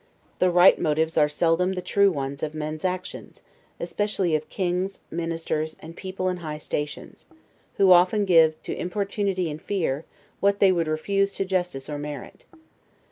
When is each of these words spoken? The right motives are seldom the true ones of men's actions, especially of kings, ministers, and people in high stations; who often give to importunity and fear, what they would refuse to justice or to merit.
The 0.39 0.49
right 0.49 0.79
motives 0.79 1.15
are 1.15 1.29
seldom 1.29 1.73
the 1.73 1.79
true 1.83 2.09
ones 2.11 2.41
of 2.41 2.55
men's 2.55 2.83
actions, 2.83 3.43
especially 3.79 4.33
of 4.35 4.49
kings, 4.49 5.01
ministers, 5.11 5.75
and 5.79 5.95
people 5.95 6.27
in 6.27 6.37
high 6.37 6.57
stations; 6.57 7.27
who 7.75 7.91
often 7.91 8.25
give 8.25 8.59
to 8.63 8.75
importunity 8.75 9.47
and 9.47 9.61
fear, 9.61 10.05
what 10.39 10.59
they 10.59 10.71
would 10.71 10.87
refuse 10.87 11.33
to 11.33 11.45
justice 11.45 11.87
or 11.87 11.97
to 11.97 11.99
merit. 11.99 12.45